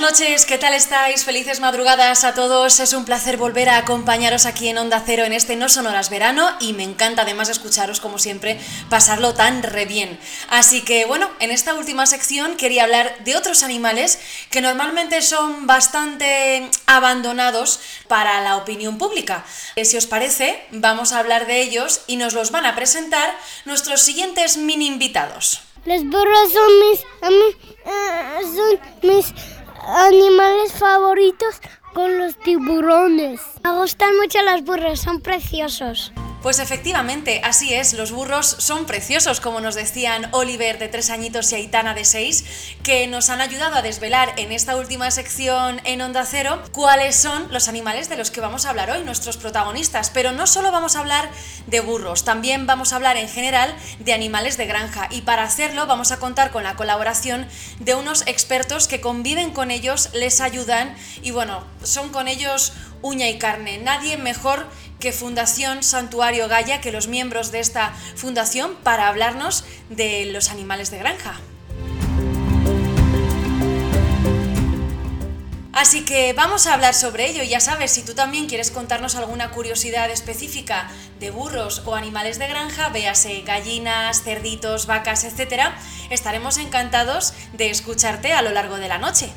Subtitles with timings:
[0.00, 1.24] buenas noches, ¿qué tal estáis?
[1.24, 2.80] Felices madrugadas a todos.
[2.80, 6.50] Es un placer volver a acompañaros aquí en Onda Cero en este No Sonoras Verano
[6.58, 8.58] y me encanta además escucharos como siempre,
[8.90, 10.18] pasarlo tan re bien.
[10.48, 14.18] Así que bueno, en esta última sección quería hablar de otros animales
[14.50, 19.44] que normalmente son bastante abandonados para la opinión pública.
[19.76, 23.32] Eh, si os parece, vamos a hablar de ellos y nos los van a presentar
[23.64, 25.60] nuestros siguientes mini invitados.
[25.84, 27.00] Los burros son mis,
[27.84, 29.34] eh, son mis
[29.86, 31.60] animales favoritos
[31.92, 33.40] con los tiburones.
[33.62, 36.12] Me gustan mucho los burros, son preciosos.
[36.44, 41.50] Pues efectivamente, así es, los burros son preciosos, como nos decían Oliver de tres añitos
[41.50, 42.44] y Aitana de seis,
[42.82, 47.50] que nos han ayudado a desvelar en esta última sección en Onda Cero cuáles son
[47.50, 50.10] los animales de los que vamos a hablar hoy, nuestros protagonistas.
[50.10, 51.30] Pero no solo vamos a hablar
[51.66, 55.86] de burros, también vamos a hablar en general de animales de granja y para hacerlo
[55.86, 57.48] vamos a contar con la colaboración
[57.80, 63.28] de unos expertos que conviven con ellos, les ayudan y bueno, son con ellos uña
[63.28, 63.78] y carne.
[63.78, 64.66] Nadie mejor
[65.04, 70.90] que Fundación Santuario Gaya, que los miembros de esta fundación, para hablarnos de los animales
[70.90, 71.38] de granja.
[75.74, 77.42] Así que vamos a hablar sobre ello.
[77.42, 82.46] Ya sabes, si tú también quieres contarnos alguna curiosidad específica de burros o animales de
[82.46, 85.64] granja, véase gallinas, cerditos, vacas, etc.,
[86.08, 89.34] estaremos encantados de escucharte a lo largo de la noche.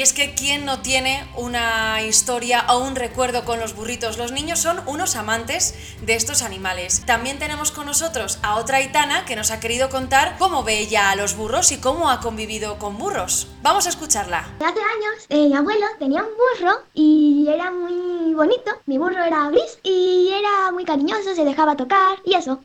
[0.00, 4.16] Y es que ¿quién no tiene una historia o un recuerdo con los burritos?
[4.16, 7.02] Los niños son unos amantes de estos animales.
[7.04, 11.10] También tenemos con nosotros a otra Itana que nos ha querido contar cómo ve ella
[11.10, 13.48] a los burros y cómo ha convivido con burros.
[13.60, 14.38] Vamos a escucharla.
[14.60, 18.70] Hace años eh, mi abuelo tenía un burro y era muy bonito.
[18.86, 22.58] Mi burro era gris y era muy cariñoso, se dejaba tocar y eso.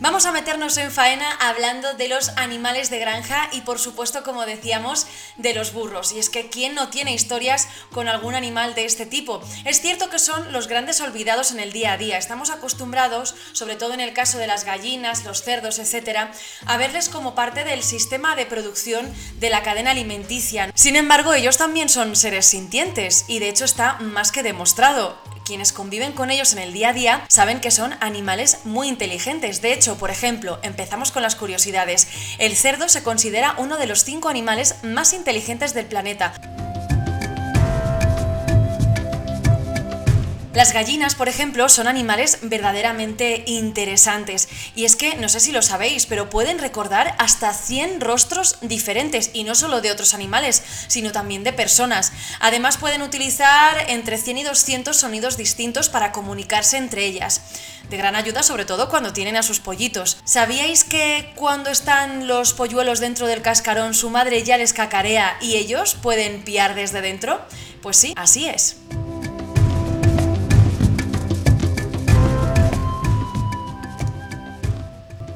[0.00, 4.46] Vamos a meternos en faena hablando de los animales de granja y por supuesto, como
[4.46, 5.06] decíamos,
[5.36, 6.12] de los burros.
[6.12, 9.42] Y es que ¿quién no tiene historias con algún animal de este tipo?
[9.66, 12.16] Es cierto que son los grandes olvidados en el día a día.
[12.16, 16.32] Estamos acostumbrados, sobre todo en el caso de las gallinas, los cerdos, etcétera,
[16.64, 20.72] a verles como parte del sistema de producción de la cadena alimenticia.
[20.74, 25.18] Sin embargo, ellos también son seres sintientes y de hecho está más que demostrado
[25.50, 29.60] quienes conviven con ellos en el día a día saben que son animales muy inteligentes.
[29.60, 32.06] De hecho, por ejemplo, empezamos con las curiosidades.
[32.38, 36.34] El cerdo se considera uno de los cinco animales más inteligentes del planeta.
[40.52, 44.48] Las gallinas, por ejemplo, son animales verdaderamente interesantes.
[44.74, 49.30] Y es que, no sé si lo sabéis, pero pueden recordar hasta 100 rostros diferentes,
[49.32, 52.12] y no solo de otros animales, sino también de personas.
[52.40, 57.42] Además, pueden utilizar entre 100 y 200 sonidos distintos para comunicarse entre ellas.
[57.88, 60.18] De gran ayuda, sobre todo cuando tienen a sus pollitos.
[60.24, 65.54] ¿Sabíais que cuando están los polluelos dentro del cascarón, su madre ya les cacarea y
[65.58, 67.40] ellos pueden piar desde dentro?
[67.82, 68.79] Pues sí, así es.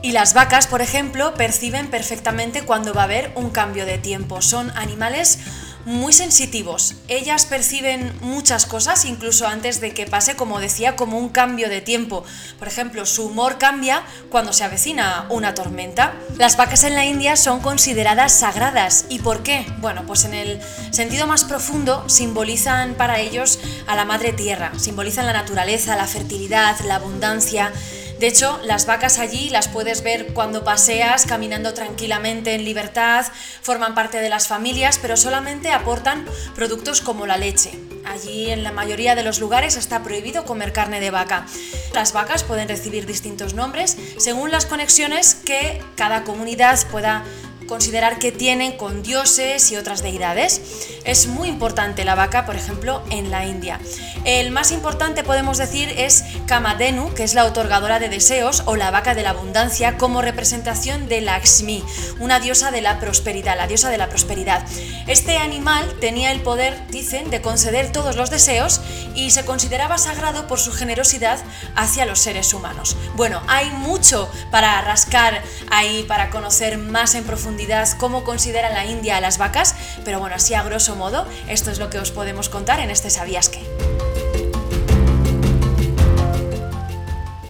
[0.05, 4.43] Y las vacas, por ejemplo, perciben perfectamente cuando va a haber un cambio de tiempo.
[4.43, 5.39] Son animales
[5.87, 6.97] muy sensitivos.
[7.09, 11.81] Ellas perciben muchas cosas incluso antes de que pase, como decía, como un cambio de
[11.81, 12.23] tiempo.
[12.59, 16.13] Por ejemplo, su humor cambia cuando se avecina una tormenta.
[16.37, 19.07] Las vacas en la India son consideradas sagradas.
[19.09, 19.65] ¿Y por qué?
[19.79, 20.61] Bueno, pues en el
[20.91, 26.79] sentido más profundo simbolizan para ellos a la madre tierra, simbolizan la naturaleza, la fertilidad,
[26.81, 27.73] la abundancia.
[28.19, 33.27] De hecho, las vacas allí las puedes ver cuando paseas, caminando tranquilamente en libertad,
[33.61, 36.25] forman parte de las familias, pero solamente aportan
[36.55, 37.79] productos como la leche.
[38.05, 41.47] Allí en la mayoría de los lugares está prohibido comer carne de vaca.
[41.93, 47.25] Las vacas pueden recibir distintos nombres según las conexiones que cada comunidad pueda
[47.67, 50.61] considerar que tienen con dioses y otras deidades.
[51.05, 53.81] Es muy importante la vaca, por ejemplo, en la India.
[54.25, 58.91] El más importante podemos decir es Kamadenu, que es la otorgadora de deseos o la
[58.91, 61.83] vaca de la abundancia como representación de Lakshmi,
[62.21, 64.67] una diosa de la prosperidad, la diosa de la prosperidad.
[65.07, 68.81] Este animal tenía el poder, dicen, de conceder todos los deseos
[69.15, 71.39] y se consideraba sagrado por su generosidad
[71.77, 72.97] hacia los seres humanos.
[73.17, 77.54] Bueno, hay mucho para rascar ahí, para conocer más en profundidad
[77.99, 79.75] cómo considera la India a las vacas,
[80.05, 83.11] pero bueno, así a grosso modo, esto es lo que os podemos contar en este
[83.11, 83.63] Sabías qué.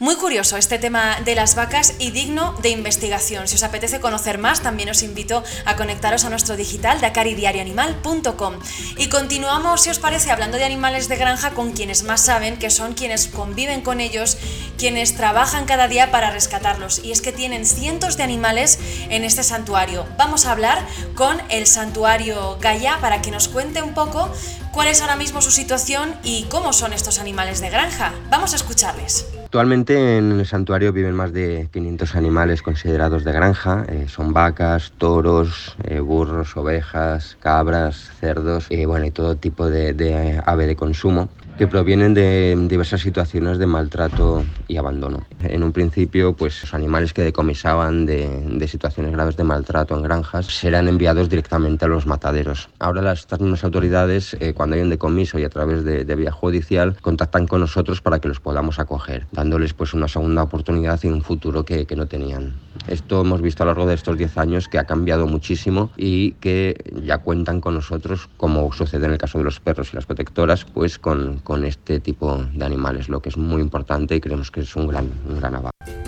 [0.04, 3.48] Muy curioso este tema de las vacas y digno de investigación.
[3.48, 8.54] Si os apetece conocer más, también os invito a conectaros a nuestro digital dakaridiarioanimal.com.
[8.98, 12.68] Y continuamos, si os parece, hablando de animales de granja con quienes más saben, que
[12.68, 14.36] son quienes conviven con ellos
[14.78, 17.04] quienes trabajan cada día para rescatarlos.
[17.04, 18.78] Y es que tienen cientos de animales
[19.10, 20.06] en este santuario.
[20.18, 20.78] Vamos a hablar
[21.14, 24.30] con el santuario Gaia para que nos cuente un poco
[24.72, 28.12] cuál es ahora mismo su situación y cómo son estos animales de granja.
[28.30, 29.26] Vamos a escucharles.
[29.44, 33.84] Actualmente en el santuario viven más de 500 animales considerados de granja.
[33.88, 40.42] Eh, son vacas, toros, eh, burros, ovejas, cabras, cerdos y, bueno, y todo tipo de
[40.44, 45.24] ave de consumo que provienen de diversas situaciones de maltrato y abandono.
[45.42, 50.46] En un principio, pues los animales que decomisaban de, situaciones graves de maltrato en granjas
[50.46, 52.70] serán enviados directamente a los mataderos.
[52.80, 56.32] Ahora las, estas mismas autoridades, eh, cuando hay un decomiso y a través de, vía
[56.32, 61.08] judicial, contactan con nosotros para que los podamos acoger, dándoles pues una segunda oportunidad y
[61.08, 62.54] un futuro que, que no tenían.
[62.88, 66.32] Esto hemos visto a lo largo de estos 10 años que ha cambiado muchísimo y
[66.32, 70.06] que ya cuentan con nosotros, como sucede en el caso de los perros y las
[70.06, 74.50] protectoras, pues con, con este tipo de animales, lo que es muy importante y creemos
[74.50, 76.03] que es un gran, un gran avance.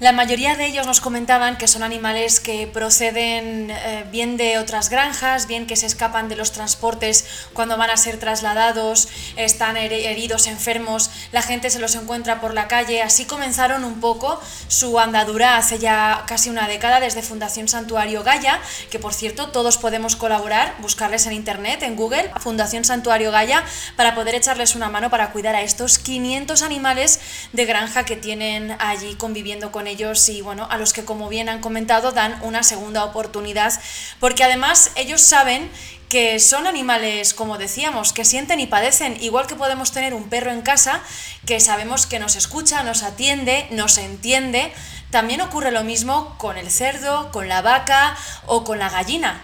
[0.00, 4.88] La mayoría de ellos nos comentaban que son animales que proceden eh, bien de otras
[4.88, 10.46] granjas, bien que se escapan de los transportes cuando van a ser trasladados, están heridos,
[10.46, 13.02] enfermos, la gente se los encuentra por la calle.
[13.02, 18.58] Así comenzaron un poco su andadura hace ya casi una década desde Fundación Santuario Gaia,
[18.90, 23.62] que por cierto todos podemos colaborar, buscarles en internet, en Google, Fundación Santuario Gaia,
[23.96, 27.20] para poder echarles una mano para cuidar a estos 500 animales
[27.52, 31.48] de granja que tienen allí conviviendo con ellos y bueno, a los que como bien
[31.48, 33.72] han comentado dan una segunda oportunidad.
[34.20, 35.70] Porque además ellos saben
[36.08, 40.50] que son animales, como decíamos, que sienten y padecen, igual que podemos tener un perro
[40.50, 41.02] en casa,
[41.46, 44.72] que sabemos que nos escucha, nos atiende, nos entiende,
[45.10, 48.16] también ocurre lo mismo con el cerdo, con la vaca
[48.46, 49.40] o con la gallina.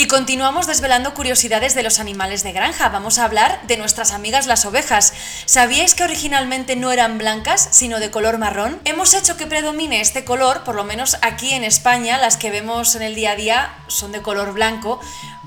[0.00, 2.88] Y continuamos desvelando curiosidades de los animales de granja.
[2.88, 5.12] Vamos a hablar de nuestras amigas las ovejas.
[5.44, 8.80] ¿Sabíais que originalmente no eran blancas, sino de color marrón?
[8.86, 12.94] Hemos hecho que predomine este color, por lo menos aquí en España, las que vemos
[12.94, 15.00] en el día a día son de color blanco,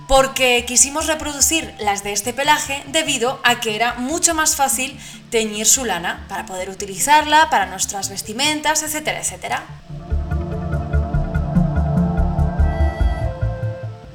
[0.08, 5.00] porque quisimos reproducir las de este pelaje debido a que era mucho más fácil
[5.32, 9.64] teñir su lana para poder utilizarla para nuestras vestimentas, etcétera, etcétera.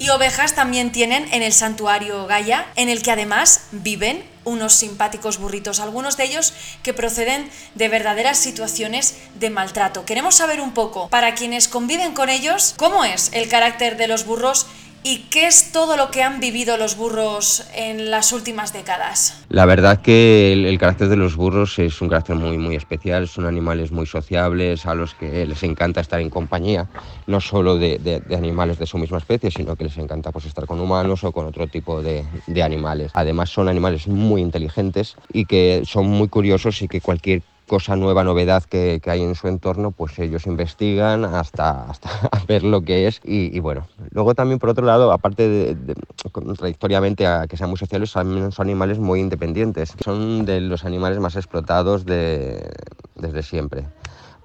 [0.09, 5.37] Y ovejas también tienen en el santuario Gaia, en el que además viven unos simpáticos
[5.37, 10.07] burritos, algunos de ellos que proceden de verdaderas situaciones de maltrato.
[10.07, 14.25] Queremos saber un poco, para quienes conviven con ellos, cómo es el carácter de los
[14.25, 14.67] burros
[15.11, 19.43] ¿Y qué es todo lo que han vivido los burros en las últimas décadas?
[19.49, 23.47] La verdad que el, carácter de los burros es un carácter muy, muy especial, son
[23.47, 26.91] animales muy sociables a los que les encanta estar en compañía,
[27.27, 30.79] no solo de, animales de su misma especie, sino que les encanta pues, estar con
[30.79, 33.11] humanos o con otro tipo de, de animales.
[33.15, 38.25] Además son animales muy inteligentes y que son muy curiosos y que cualquier cosa nueva,
[38.25, 42.11] novedad que, hay en su entorno, pues ellos investigan hasta, hasta
[42.49, 43.87] ver lo que es y, bueno.
[44.11, 45.95] Luego también por otro lado, aparte de,
[46.33, 49.95] contradictoriamente a que sean muy sociales, también son animales muy independientes.
[50.05, 52.69] Son de los animales más explotados de,
[53.15, 53.85] desde siempre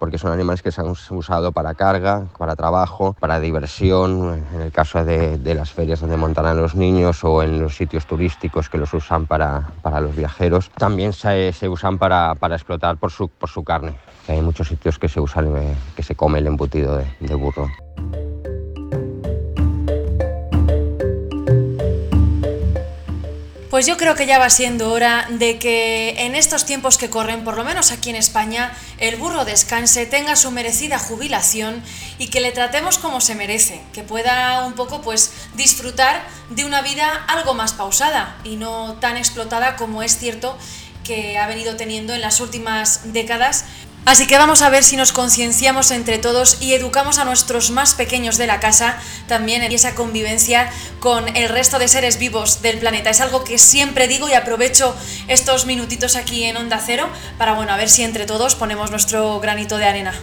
[0.03, 4.69] porque son animales que se han usado para carga, para trabajo, para diversión, en el
[4.69, 8.77] caso de, las ferias donde montan a los niños o en los sitios turísticos que
[8.77, 10.69] los usan para, para los viajeros.
[10.77, 13.95] También se, se usan para, para, explotar por su, por su carne.
[14.27, 17.69] Hay muchos sitios que se usan, eh, que se come el embutido de, de burro.
[23.83, 27.43] Pues yo creo que ya va siendo hora de que en estos tiempos que corren,
[27.43, 31.83] por lo menos aquí en España, el burro descanse, tenga su merecida jubilación
[32.17, 36.81] y que le tratemos como se merece, que pueda un poco pues disfrutar de una
[36.81, 40.57] vida algo más pausada y no tan explotada como es cierto
[41.03, 43.65] que ha venido teniendo en las últimas décadas
[44.05, 47.93] Así que vamos a ver si nos concienciamos entre todos y educamos a nuestros más
[47.93, 50.69] pequeños de la casa también en esa convivencia
[50.99, 53.09] con el resto de seres vivos del planeta.
[53.09, 54.93] Es algo que siempre digo y aprovecho
[55.29, 57.07] estos minutitos aquí en Onda Cero
[57.37, 60.13] para, bueno, a ver si entre todos ponemos nuestro granito de arena.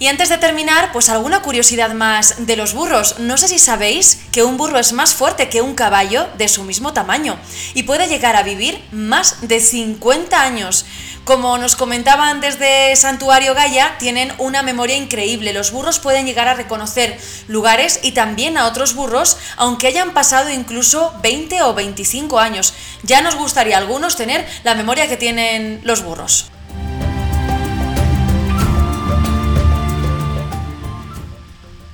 [0.00, 3.18] Y antes de terminar, pues alguna curiosidad más de los burros.
[3.18, 6.62] No sé si sabéis que un burro es más fuerte que un caballo de su
[6.62, 7.36] mismo tamaño
[7.74, 10.84] y puede llegar a vivir más de 50 años.
[11.24, 15.52] Como nos comentaban desde Santuario Gaia, tienen una memoria increíble.
[15.52, 20.48] Los burros pueden llegar a reconocer lugares y también a otros burros, aunque hayan pasado
[20.48, 22.72] incluso 20 o 25 años.
[23.02, 26.50] Ya nos gustaría a algunos tener la memoria que tienen los burros.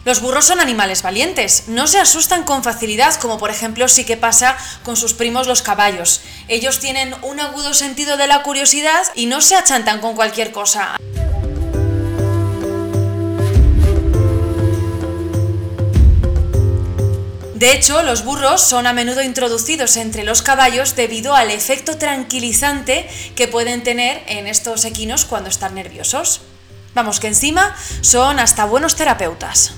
[0.05, 4.19] Los burros son animales valientes, no se asustan con facilidad como por ejemplo sí que
[4.19, 6.21] pasa con sus primos los caballos.
[6.49, 10.97] Ellos tienen un agudo sentido de la curiosidad y no se achantan con cualquier cosa.
[17.55, 23.09] De hecho, los burros son a menudo introducidos entre los caballos debido al efecto tranquilizante
[23.37, 26.43] que pueden tener en estos equinos cuando están nerviosos.
[26.95, 29.73] Vamos, que encima son hasta buenos terapeutas.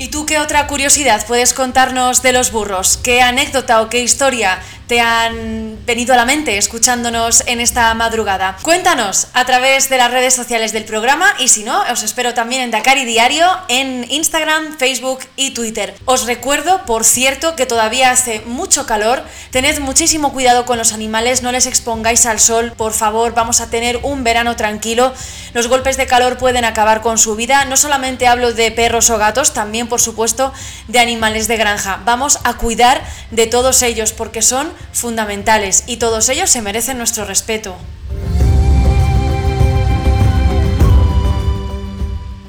[0.00, 3.00] ¿Y tú qué otra curiosidad puedes contarnos de los burros?
[3.02, 8.56] ¿Qué anécdota o qué historia te han venido a la mente escuchándonos en esta madrugada.
[8.62, 12.62] Cuéntanos a través de las redes sociales del programa y si no, os espero también
[12.62, 15.94] en Dakar y Diario en Instagram, Facebook y Twitter.
[16.06, 19.22] Os recuerdo, por cierto, que todavía hace mucho calor.
[19.50, 23.68] Tened muchísimo cuidado con los animales, no les expongáis al sol, por favor, vamos a
[23.68, 25.12] tener un verano tranquilo.
[25.52, 27.66] Los golpes de calor pueden acabar con su vida.
[27.66, 30.52] No solamente hablo de perros o gatos, también por supuesto
[30.86, 32.00] de animales de granja.
[32.06, 37.24] Vamos a cuidar de todos ellos porque son fundamentales y todos ellos se merecen nuestro
[37.24, 37.76] respeto.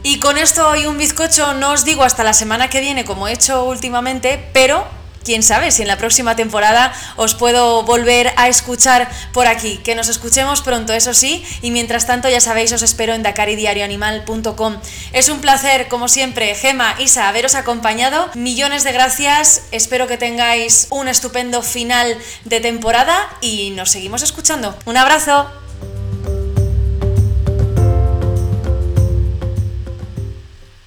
[0.03, 3.27] Y con esto y un bizcocho no os digo hasta la semana que viene como
[3.27, 4.83] he hecho últimamente, pero
[5.29, 9.77] quién sabe si en la próxima temporada os puedo volver a escuchar por aquí.
[9.83, 14.77] Que nos escuchemos pronto, eso sí, y mientras tanto ya sabéis, os espero en dakaridiarioanimal.com.
[15.13, 18.31] Es un placer, como siempre, Gema, Isa, haberos acompañado.
[18.33, 24.75] Millones de gracias, espero que tengáis un estupendo final de temporada y nos seguimos escuchando.
[24.85, 25.68] Un abrazo.